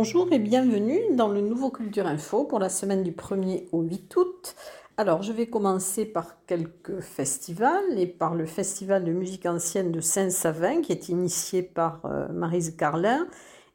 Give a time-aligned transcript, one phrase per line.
[0.00, 4.14] Bonjour et bienvenue dans le nouveau Culture Info pour la semaine du 1er au 8
[4.14, 4.54] août.
[4.96, 10.00] Alors, je vais commencer par quelques festivals et par le Festival de musique ancienne de
[10.00, 13.26] Saint-Savin qui est initié par euh, Marise Carlin,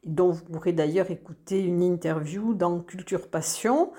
[0.05, 3.91] dont vous pourrez d'ailleurs écouter une interview dans Culture Passion.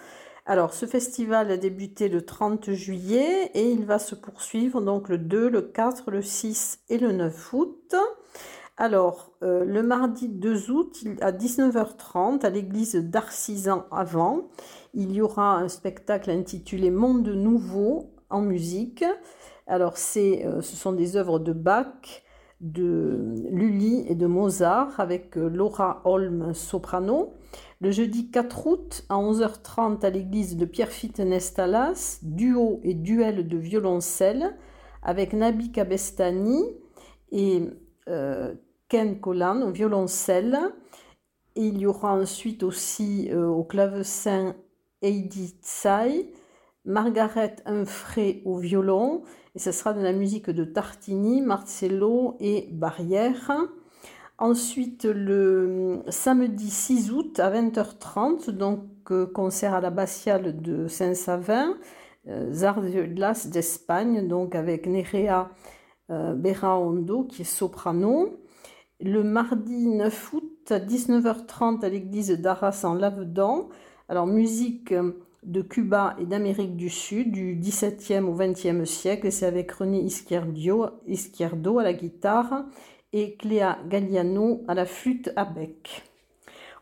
[0.46, 5.18] Alors, ce festival a débuté le 30 juillet et il va se poursuivre donc le
[5.18, 7.94] 2, le 4, le 6 et le 9 août.
[8.76, 14.48] Alors, euh, le mardi 2 août, à 19h30, à l'église d'Arcisan avant,
[14.94, 19.04] il y aura un spectacle intitulé Monde nouveau en musique.
[19.68, 22.24] Alors, c'est, euh, ce sont des œuvres de Bach,
[22.60, 27.34] de Lully et de Mozart avec euh, Laura Holm soprano.
[27.80, 33.56] Le jeudi 4 août à 11h30 à l'église de Pierrefitte Nestalas, duo et duel de
[33.56, 34.56] violoncelle
[35.04, 36.64] avec Nabi Kabestani
[37.30, 37.68] et
[38.94, 40.56] Ken Collan au violoncelle.
[41.56, 44.54] il y aura ensuite aussi euh, au clavecin
[45.02, 46.30] Heidi Tsai,
[46.84, 49.24] Margaret Humphrey au violon,
[49.56, 53.50] et ce sera de la musique de Tartini, Marcello et Barrière.
[54.38, 61.74] Ensuite, le samedi 6 août à 20h30, donc euh, concert à l'abbatiale de Saint-Savin,
[62.28, 65.50] euh, Zarzuelas d'Espagne, donc avec Nerea
[66.10, 68.43] euh, Beraondo qui est soprano
[69.00, 73.68] le mardi 9 août à 19h30 à l'église d'Arras en Lavedan.
[74.08, 74.94] Alors musique
[75.42, 79.30] de Cuba et d'Amérique du Sud du XVIIe au XXe siècle.
[79.30, 82.64] C'est avec René Izquierdo, à la guitare
[83.12, 86.04] et Cléa Galliano à la flûte à bec.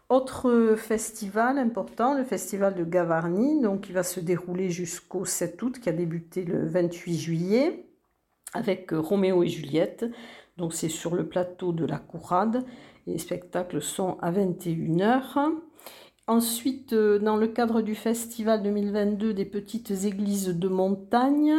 [0.09, 5.81] Autre festival important, le festival de Gavarnie, donc qui va se dérouler jusqu'au 7 août,
[5.81, 7.87] qui a débuté le 28 juillet
[8.53, 10.05] avec Roméo et Juliette.
[10.57, 12.65] Donc c'est sur le plateau de la Courade.
[13.07, 15.53] les spectacles sont à 21h.
[16.29, 21.55] Ensuite, euh, dans le cadre du festival 2022 des petites églises de montagne,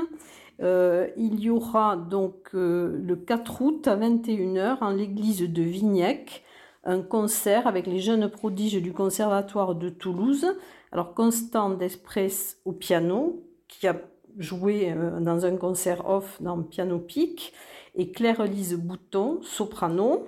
[0.62, 6.44] euh, il y aura donc euh, le 4 août à 21h en l'église de Vignec
[6.86, 10.46] un concert avec les jeunes prodiges du Conservatoire de Toulouse.
[10.92, 13.96] Alors Constant Despres au piano, qui a
[14.38, 17.54] joué dans un concert off dans Piano Pic
[17.96, 20.28] et Claire-Lise Bouton, soprano.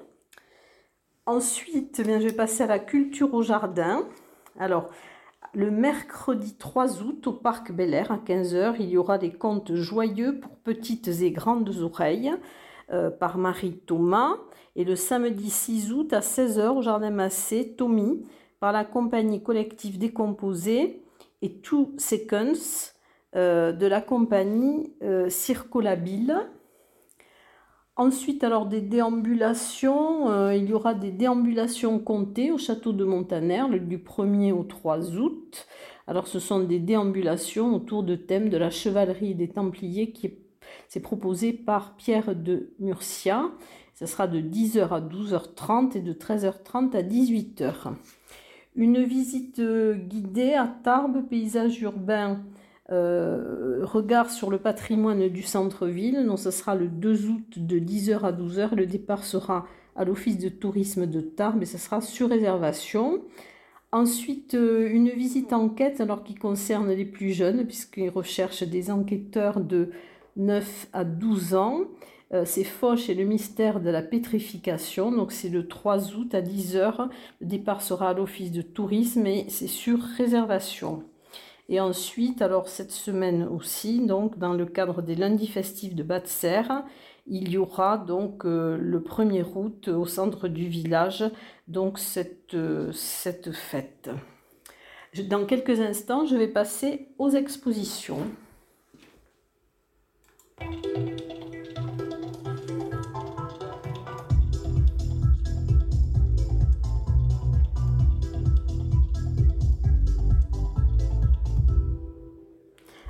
[1.26, 4.08] Ensuite, eh bien, je vais passer à la culture au jardin.
[4.60, 4.90] Alors,
[5.54, 9.74] le mercredi 3 août au Parc Bel Air à 15h, il y aura des contes
[9.74, 12.34] joyeux pour petites et grandes oreilles
[12.92, 14.36] euh, par Marie Thomas.
[14.76, 18.24] Et le samedi 6 août à 16h au Jardin Massé, Tommy,
[18.60, 21.02] par la compagnie collective Décomposée
[21.42, 22.92] et Two Seconds
[23.36, 26.36] euh, de la compagnie euh, Circolabile.
[27.98, 33.64] Ensuite, alors des déambulations, euh, il y aura des déambulations comptées au château de Montaner
[33.80, 35.66] du 1er au 3 août.
[36.06, 41.00] Alors ce sont des déambulations autour de thèmes de la chevalerie des Templiers qui est,
[41.02, 43.52] proposé par Pierre de Murcia.
[43.94, 47.94] Ce sera de 10h à 12h30 et de 13h30 à 18h.
[48.76, 52.42] Une visite guidée à Tarbes, paysage urbain
[52.92, 56.22] euh, regard sur le patrimoine du centre-ville.
[56.26, 58.76] Non, ce sera le 2 août de 10h à 12h.
[58.76, 59.66] Le départ sera
[59.96, 63.24] à l'office de tourisme de Tarbes et ce sera sur réservation.
[63.92, 69.62] Ensuite, euh, une visite enquête alors qui concerne les plus jeunes puisqu'ils recherchent des enquêteurs
[69.62, 69.90] de
[70.36, 71.82] 9 à 12 ans.
[72.34, 75.12] Euh, c'est Foch et le mystère de la pétrification.
[75.12, 77.10] Donc c'est le 3 août à 10h.
[77.42, 81.04] Le départ sera à l'office de tourisme et c'est sur réservation.
[81.68, 86.84] Et ensuite, alors cette semaine aussi, donc dans le cadre des lundis festifs de Bas-de-Serre,
[87.28, 91.24] il y aura donc euh, le 1er août au centre du village,
[91.68, 94.12] donc cette, euh, cette fête.
[95.28, 98.20] Dans quelques instants, je vais passer aux expositions.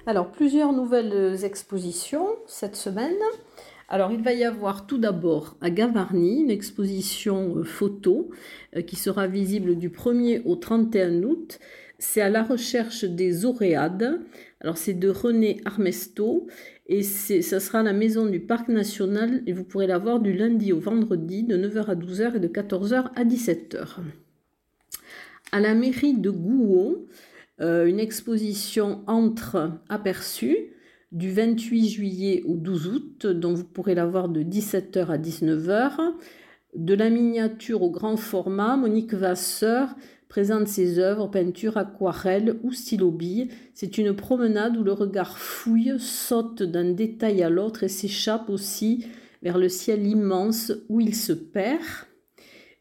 [0.08, 3.18] Alors, plusieurs nouvelles expositions cette semaine.
[3.90, 8.30] Alors, il va y avoir tout d'abord à Gavarnie une exposition euh, photo
[8.76, 11.60] euh, qui sera visible du 1er au 31 août.
[11.98, 14.22] C'est à la recherche des Oréades.
[14.62, 16.46] Alors, c'est de René Armesto
[16.88, 20.34] et ça sera à la maison du Parc National et vous pourrez la voir du
[20.34, 23.98] lundi au vendredi de 9h à 12h et de 14h à 17h.
[25.52, 27.06] À la mairie de Gouon,
[27.62, 30.72] euh, une exposition entre aperçus
[31.12, 36.14] du 28 juillet au 12 août, dont vous pourrez la voir de 17h à 19h.
[36.76, 39.96] De la miniature au grand format, Monique Vasseur
[40.28, 43.48] présente ses œuvres, peintures, aquarelles ou stylo bille.
[43.74, 49.06] C'est une promenade où le regard fouille, saute d'un détail à l'autre et s'échappe aussi
[49.42, 51.82] vers le ciel immense où il se perd.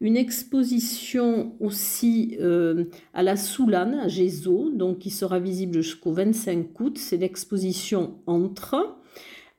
[0.05, 2.85] Une exposition aussi euh,
[3.15, 6.99] à la Soulane, à Gézo, donc qui sera visible jusqu'au 25 août.
[6.99, 8.99] C'est l'exposition Entre.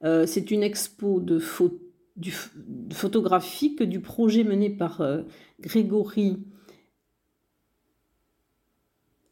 [0.04, 1.40] Euh, c'est une expo de,
[2.94, 5.24] photographique du projet mené par euh,
[5.62, 6.38] Grégory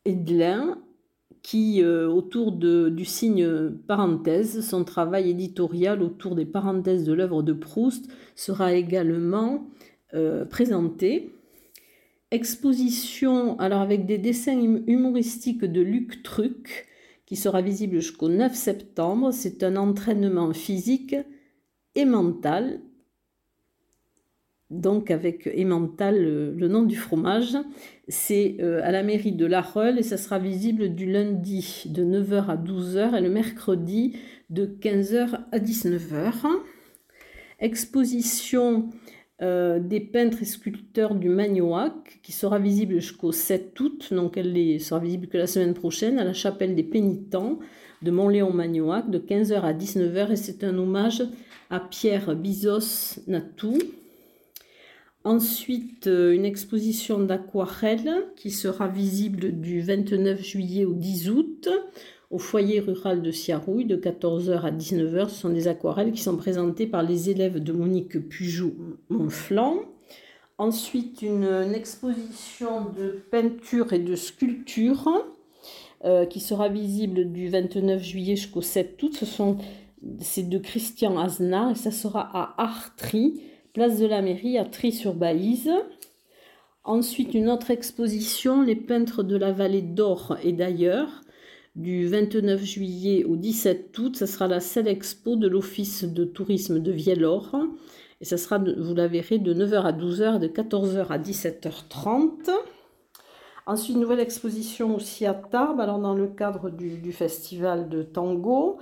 [0.05, 0.81] Edlin
[1.43, 8.09] qui, autour du signe parenthèse, son travail éditorial autour des parenthèses de l'œuvre de Proust
[8.33, 9.67] sera également
[10.13, 11.33] euh, présenté.
[12.31, 16.87] Exposition alors avec des dessins hum-, humoristiques de Luc Truc
[17.25, 19.31] qui sera visible jusqu'au 9 septembre.
[19.31, 21.15] C'est un entraînement physique
[21.95, 22.81] et mental.
[24.69, 27.57] Donc avec et mental le, nom du fromage.
[28.07, 29.63] C'est euh, à la mairie de La
[29.97, 34.17] et ça sera visible du lundi de 9h à 12h et le mercredi
[34.49, 36.47] de 15h à 19h.
[37.59, 38.89] Exposition
[39.41, 44.53] euh, des peintres et sculpteurs du Magnoac, qui sera visible jusqu'au 7 août, donc elle
[44.53, 47.59] ne sera visible que la semaine prochaine, à la chapelle des pénitents
[48.03, 51.23] de Montléon-Magnoac, de 15h à 19h, et c'est un hommage
[51.69, 53.79] à Pierre Bizos Natou.
[55.23, 61.69] Ensuite, euh, une exposition d'aquarelles qui sera visible du 29 juillet au 10 août
[62.33, 65.29] au foyer rural de Siarouille de 14h à 19h.
[65.29, 69.75] Ce sont des aquarelles qui sont présentées par les élèves de Monique Pujou-Monflan.
[70.57, 75.11] Ensuite, une, exposition de peinture et de sculpture
[76.05, 79.15] euh, qui sera visible du 29 juillet jusqu'au 7 août.
[79.15, 79.57] Ce sont
[80.19, 83.41] c'est de Christian Aznar et ça sera à Artri,
[83.73, 85.71] place de la mairie à Tri-sur-Baïse.
[86.83, 91.22] Ensuite, une autre exposition, les peintres de la vallée d'Or et d'ailleurs,
[91.75, 94.15] du 29 juillet au 17 août.
[94.15, 97.55] Ce sera la seule expo de l'Office de tourisme de Vielor.
[98.21, 102.51] Et ça sera, vous la verrez, de 9h à 12h, de 14h à 17h30.
[103.65, 108.77] Ensuite, nouvelle exposition aussi à Tarbes, alors dans le cadre du, festival de tango.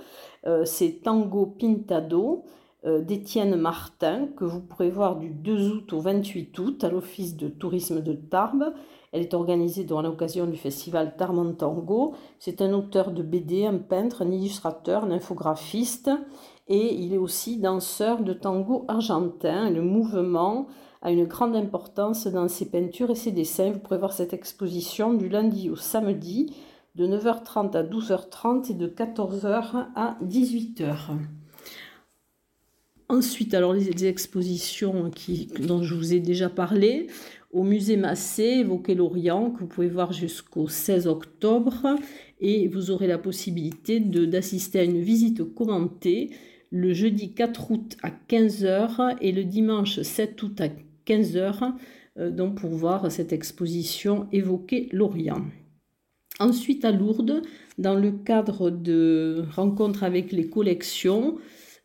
[0.46, 2.44] Euh, c'est Tango Pintado
[2.84, 7.36] euh, d'Étienne Martin, que vous pourrez voir du 2 août au 28 août à l'Office
[7.36, 8.74] de tourisme de Tarbes.
[9.12, 12.14] Elle est organisée dans l'occasion du festival Tarmontango.
[12.38, 16.10] C'est un auteur de BD, un peintre, un illustrateur, un infographiste
[16.66, 19.68] et il est aussi danseur de tango argentin.
[19.68, 20.66] Le mouvement
[21.02, 23.72] a une grande importance dans ses peintures et ses dessins.
[23.72, 26.56] Vous pourrez voir cette exposition du lundi au samedi
[26.94, 31.18] de 9h30 à 12h30 et de 14h à 18h.
[33.08, 35.10] Ensuite, alors les, expositions
[35.60, 37.08] dont je vous ai déjà parlé,
[37.52, 41.96] au musée Massé, évoquer l'Orient, que vous pouvez voir jusqu'au 16 octobre.
[42.40, 46.30] Et vous aurez la possibilité d'assister à une visite commentée
[46.72, 50.68] le jeudi 4 août à 15h et le dimanche 7 août à
[51.06, 51.74] 15h,
[52.18, 55.44] euh, donc pour voir cette exposition évoquer l'Orient.
[56.40, 57.42] Ensuite, à Lourdes,
[57.76, 61.36] dans le cadre de rencontres avec les collections,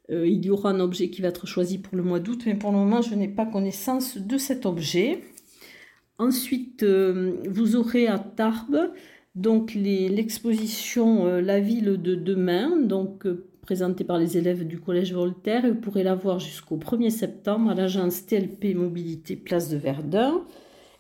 [0.10, 2.56] euh, il y aura un objet qui va être choisi pour le mois d'août, mais
[2.56, 5.20] pour le moment, je n'ai pas connaissance de cet objet.
[6.20, 8.92] Ensuite, euh, vous aurez à Tarbes
[9.36, 15.14] donc l'exposition euh, La ville de demain, donc euh, présentée par les élèves du Collège
[15.14, 15.68] Voltaire.
[15.68, 20.42] vous pourrez la voir jusqu'au 1er septembre à l'agence TLP Mobilité Place de Verdun.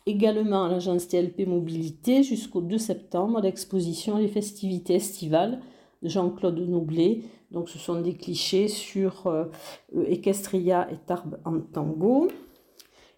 [0.05, 5.61] Également à l'agence TLP Mobilité jusqu'au 2 septembre l'exposition Les festivités estivales
[6.03, 7.21] de Jean-Claude Noblet.
[7.49, 9.33] Donc ce sont des clichés sur
[10.07, 12.29] Equestria et Tarbes en tango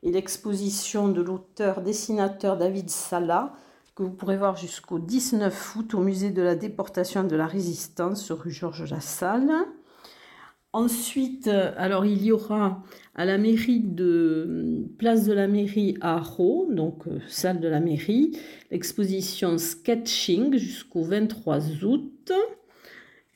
[0.03, 3.53] et l'exposition de l'auteur-dessinateur David Sala,
[3.95, 7.47] que vous pourrez voir jusqu'au 19 août au musée de la déportation et de la
[7.47, 9.51] résistance rue Georges Lassalle.
[10.71, 12.83] Ensuite, euh, alors il y aura
[13.15, 17.79] à la mairie de place de la mairie à Rho, donc euh, salle de la
[17.79, 18.37] mairie,
[18.69, 22.31] l'exposition sketching jusqu'au 23 août.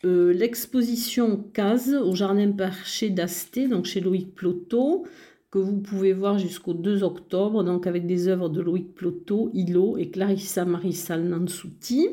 [0.06, 5.06] Euh, l'exposition case au jardin perché d'Asté, donc chez Loïc Ploto,
[5.54, 9.98] que vous pouvez voir jusqu'au 2 octobre, donc avec des œuvres de Loïc Ploto, Hilo
[10.00, 12.10] et Clarissa Marissal Nansouti.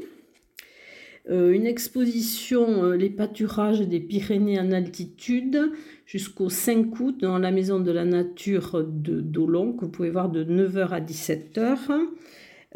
[1.30, 5.72] Euh, une exposition euh, Les pâturages des Pyrénées en altitude
[6.04, 10.28] jusqu'au 5 août dans la Maison de la Nature de Dolon, que vous pouvez voir
[10.28, 11.78] de 9h à 17h.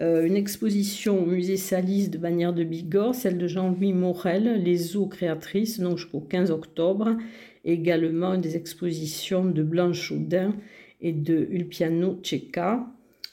[0.01, 4.97] Euh, une exposition au musée Salis de Bagnères de Bigorre, celle de Jean-Louis Morel, Les
[4.97, 7.19] eaux créatrices, donc jusqu'au 15 octobre
[7.65, 10.55] également des expositions de Blanche Audin
[11.01, 12.87] et de Ulpiano Cecca.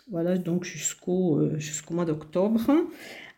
[0.10, 2.72] Voilà, donc jusqu'au jusqu'au mois d'octobre.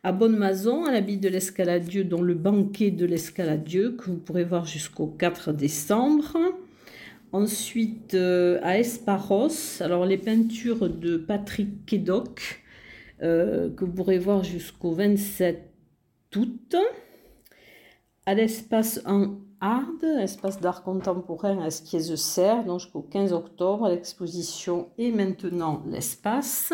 [0.03, 4.65] À Bonne-Maison, à ville de l'Escaladieu, dont le banquet de l'Escaladieu, que vous pourrez voir
[4.65, 6.37] jusqu'au 4 décembre.
[7.31, 12.61] Ensuite, à Esparos, alors les peintures de Patrick Kedoc,
[13.19, 15.71] que vous pourrez voir jusqu'au 27
[16.35, 16.75] août.
[18.25, 19.37] À l'espace en
[20.21, 26.73] Espace d'art contemporain à Esquiez-Serre, donc jusqu'au 15 octobre, l'exposition est maintenant l'espace.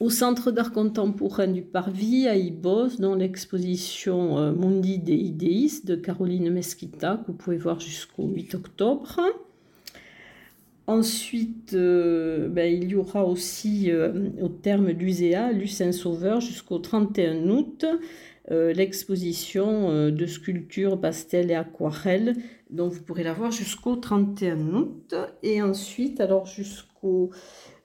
[0.00, 5.94] Au Centre d'art contemporain du Parvis à Ibos, dans l'exposition euh, Mundi des idéistes de
[5.94, 9.20] Caroline Mesquita, que vous pouvez voir jusqu'au 8 octobre.
[10.88, 17.48] Ensuite, euh, ben, il y aura aussi euh, au terme d'Uséa, Lucin Sauveur, jusqu'au 31
[17.48, 17.84] août,
[18.50, 22.36] euh, l'exposition euh, de sculptures, pastel et aquarelles.
[22.70, 25.14] Donc vous pourrez la voir jusqu'au 31 août.
[25.42, 27.30] Et ensuite, alors jusqu'au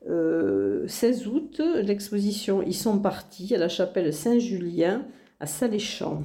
[0.06, 5.06] 16 euh, août, l'exposition Ils sont partis à la chapelle Saint-Julien
[5.40, 6.24] à Saléchamps.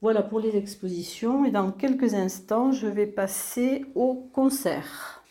[0.00, 1.44] Voilà pour les expositions.
[1.44, 5.22] Et dans quelques instants, je vais passer au concert.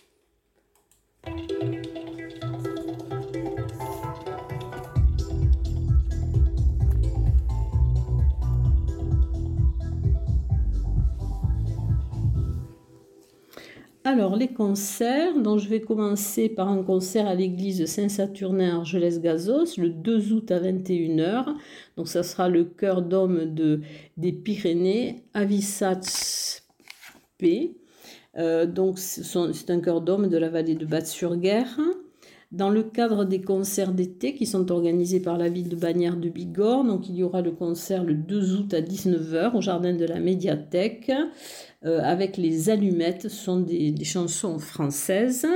[14.06, 19.92] Alors, les concerts, donc je vais commencer par un concert à l'église Saint-Saturnin Argelès-Gazos le
[19.92, 21.46] 2 août à 21h.
[21.96, 23.80] Donc, ça sera le chœur d'homme de,
[24.18, 26.62] des Pyrénées, Avissats
[27.38, 27.78] P.
[28.38, 31.80] Euh, donc, c'est un chœur d'homme de la vallée de Batte-sur-Guerre.
[32.54, 36.30] Dans le cadre des concerts d'été qui sont organisés par la ville de Bagnères de
[36.30, 40.06] Bigorre, donc il y aura le concert le 2 août à 19h au jardin de
[40.06, 41.12] la médiathèque
[41.84, 45.48] euh, avec les allumettes, ce sont des, chansons françaises.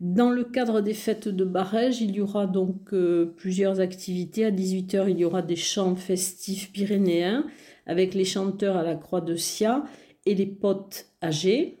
[0.00, 4.44] Dans le cadre des fêtes de Barège, il y aura donc euh, plusieurs activités.
[4.44, 7.46] À 18h, il y aura des chants festifs pyrénéens
[7.86, 9.82] avec les chanteurs à la Croix de Sia
[10.26, 11.78] et les potes âgés.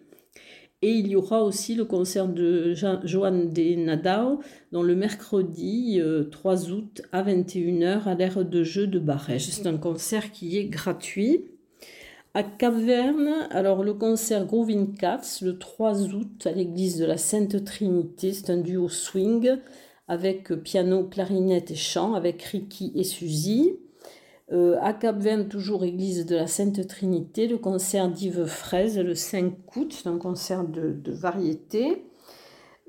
[0.84, 4.40] Et il y aura aussi le concert de Joanne de Nadao,
[4.72, 6.00] dans le mercredi
[6.32, 9.48] 3 euh, août à 21h à l'ère de jeu de Barège.
[9.48, 11.44] C'est un concert qui est gratuit.
[12.34, 17.62] À Cap-Verne, alors le concert Groovin Cats le 3 août à l'église de la Sainte
[17.62, 19.58] Trinité, c'est un duo swing
[20.08, 23.76] avec piano, clarinette et chant avec Ricky et Suzy.
[24.52, 29.54] Euh, à Cap-Verne, toujours église de la Sainte Trinité, le concert d'Yves Fraise le 5
[29.76, 32.04] août, un concert de, variété.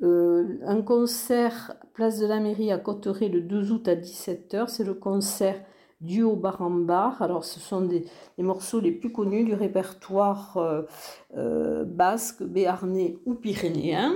[0.02, 4.84] Euh, un concert place de la mairie à Cotteret le 2 août à 17h, c'est
[4.84, 5.56] le concert
[6.02, 8.04] duo bar Alors, ce sont des,
[8.38, 10.58] morceaux les plus connus du répertoire
[11.38, 14.14] euh, basque, béarnais ou pyrénéen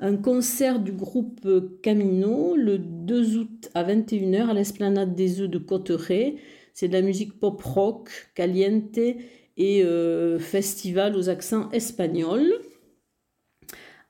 [0.00, 1.48] un concert du groupe
[1.82, 6.36] Camino le 2 août à 21h à l'esplanade des œufs de Cotteret.
[6.74, 12.52] C'est de la musique pop rock, caliente et euh, festival aux accents espagnols.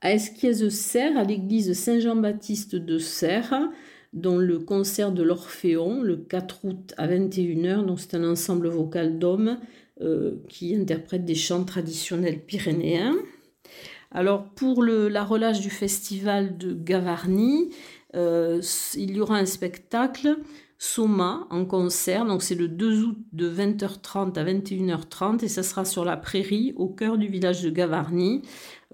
[0.00, 3.70] À Esquiez-Serre, à l'église Saint-Jean-Baptiste de Serre,
[4.12, 7.84] dont le concert de l'Orphéon le 4 août à 21h.
[7.84, 9.58] Donc c'est un ensemble vocal d'hommes
[10.00, 13.16] euh, qui interprètent des chants traditionnels pyrénéens.
[14.12, 17.70] Alors pour la relâche du festival de Gavarnie,
[18.14, 18.62] euh,
[18.94, 20.38] il y aura un spectacle
[20.78, 25.84] Soma en concert, donc c'est le 2 août de 20h30 à 21h30 et ça sera
[25.86, 28.42] sur la prairie au cœur du village de Gavarnie.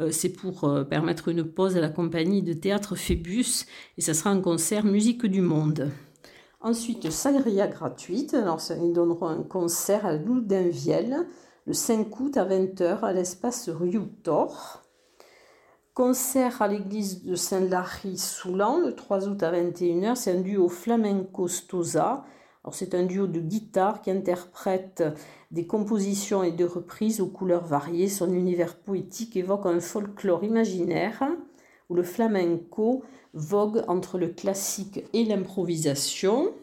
[0.00, 3.66] Euh, c'est pour euh, permettre une pause à la compagnie de théâtre Phébus
[3.99, 5.90] et ça sera un concert musique du monde.
[6.61, 8.35] Ensuite, sangria gratuite.
[8.35, 11.26] Alors, ils donneront un concert à Loudainvielle
[11.66, 14.82] le 5 août à 20h à l'espace Riutor.
[15.95, 20.17] Concert à l'église de Saint-Lary-Soulan le 3 août à 21h.
[20.17, 22.25] C'est un duo flamenco-stosa.
[22.73, 25.05] c'est un duo de guitare qui interprète
[25.51, 28.09] des compositions et des reprises aux couleurs variées.
[28.09, 31.25] Son univers poétique évoque un folklore imaginaire
[31.91, 36.55] où le flamenco vogue entre le classique et l'improvisation.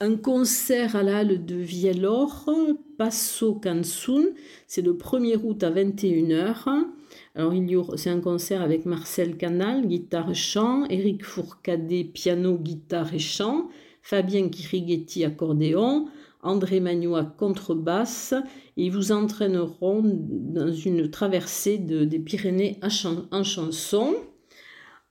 [0.00, 2.48] Un concert à la de Vielor,
[2.96, 4.28] Passo Cansun,
[4.66, 6.86] c'est le 1er août à 21h.
[7.36, 12.58] Alors, il y c'est un concert avec Marcel Canal, guitare et chant, Eric Fourcadet, piano,
[12.58, 13.68] guitare et chant,
[14.02, 16.08] Fabien Kirighetti, accordéon,
[16.42, 18.34] André Magnois, contrebasse,
[18.76, 22.80] ils vous entraîneront dans une traversée des Pyrénées
[23.30, 24.14] en chanson.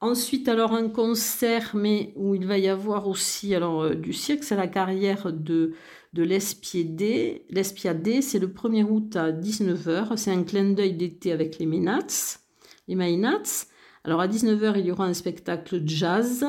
[0.01, 4.45] Ensuite, alors un concert, mais où il va y avoir aussi alors euh, du cirque,
[4.45, 5.73] c'est la carrière de
[6.13, 8.21] de l'Espiadé.
[8.21, 10.17] C'est le 1er août à 19h.
[10.17, 12.39] C'est un clin d'œil d'été avec les Mainats.
[12.87, 13.67] Les.
[14.03, 16.45] Alors à 19h, il y aura un spectacle jazz,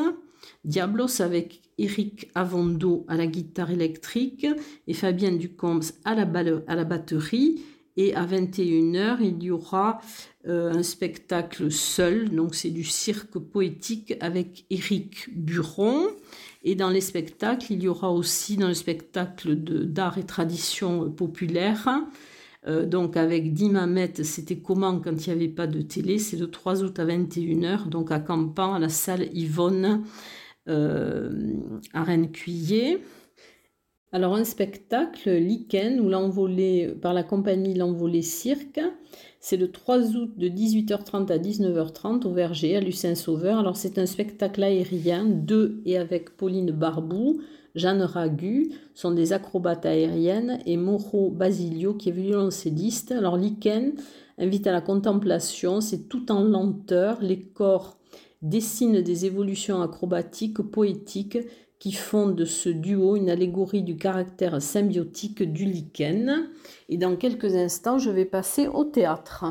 [0.64, 4.46] Diablos avec Eric Avondo à la guitare électrique
[4.86, 6.26] et Fabien Ducombes à la,
[6.66, 7.62] à la batterie.
[7.96, 10.00] Et à 21h, il y aura
[10.46, 16.06] euh, un spectacle seul, donc c'est du cirque poétique avec Éric Buron.
[16.62, 21.88] Et dans les spectacles, il y aura aussi dans le spectacle d'art et tradition populaire,
[22.66, 26.50] euh, donc avec Dimamet, c'était comment quand il n'y avait pas de télé, c'est le
[26.50, 30.04] 3 août à 21h, donc à Campan, à la salle Yvonne,
[30.68, 31.54] euh,
[31.94, 32.98] à Rennes-Cuillé.
[34.12, 38.80] Alors un spectacle, Lichen, ou l'envolée par la compagnie L'Envolée Cirque,
[39.38, 43.60] c'est le 3 août de 18h30 à 19h30 au Verger, à Lucin-Sauveur.
[43.60, 47.40] Alors c'est un spectacle aérien de et avec Pauline Barbou,
[47.76, 53.12] Jeanne Ragu, sont des acrobates aériennes, et Moro Basilio qui est violoncelliste.
[53.12, 53.92] Alors Lichen
[54.38, 57.96] invite à la contemplation, c'est tout en lenteur, les corps
[58.42, 61.38] dessinent des évolutions acrobatiques, poétiques,
[61.80, 66.50] qui font de ce duo une allégorie du caractère symbiotique du lichen.
[66.90, 69.46] Et dans quelques instants, je vais passer au théâtre.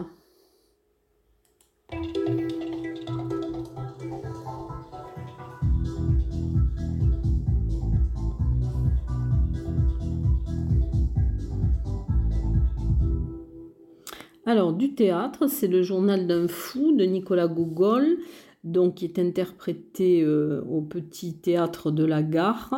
[14.46, 18.18] Alors, du théâtre, c'est le journal d'un fou de Nicolas Gogol
[18.64, 22.74] donc qui est interprété euh, au Petit Théâtre de la Gare.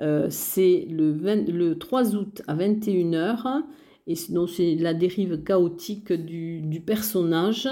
[0.00, 3.62] Euh, c'est le, le, 3 août à 21h,
[4.06, 7.68] et donc c'est la dérive chaotique du, personnage.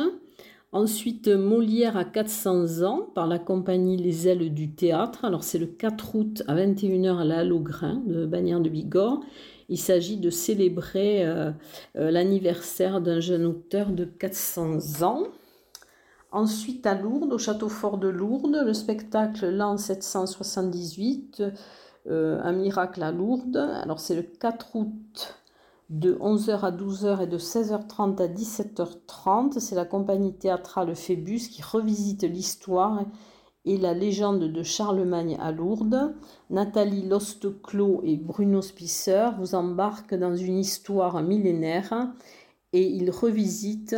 [0.72, 5.24] Ensuite, Molière à 400 ans par la compagnie Les Ailes du Théâtre.
[5.24, 9.20] Alors, c'est le 4 août à 21h à la de Bagnères de Bigorre.
[9.68, 11.52] Il s'agit de célébrer euh,
[11.94, 15.28] l'anniversaire d'un jeune auteur de 400 ans.
[16.34, 21.44] Ensuite, à Lourdes, au château fort de Lourdes, le spectacle l'an 778,
[22.08, 23.56] euh, Un miracle à Lourdes.
[23.56, 25.36] Alors, c'est le 4 août
[25.90, 29.60] de 11h à 12h et de 16h30 à 17h30.
[29.60, 33.04] C'est la compagnie théâtrale Phébus qui revisite l'histoire
[33.64, 36.16] et la légende de Charlemagne à Lourdes.
[36.50, 42.08] Nathalie Losteclos et Bruno Spisser vous embarquent dans une histoire millénaire
[42.72, 43.96] et ils revisitent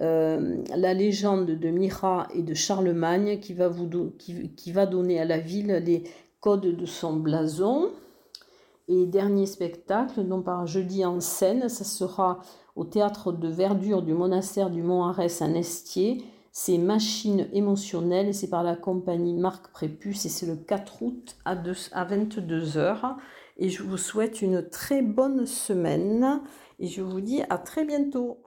[0.00, 5.24] euh, la légende de Mira et de Charlemagne qui va, vous qui, va donner à
[5.24, 6.04] la ville les
[6.40, 7.90] codes de son blason.
[8.86, 12.40] Et dernier spectacle, donc par jeudi en scène, ça sera
[12.74, 16.24] au théâtre de verdure du monastère du Mont-Arès à Nestier.
[16.52, 21.52] C'est Machine émotionnelle c'est par la compagnie Marc Prépuce et c'est le 4 août à,
[21.52, 23.16] à 22h.
[23.58, 26.40] Et je vous souhaite une très bonne semaine
[26.78, 28.38] et je vous dis à très bientôt.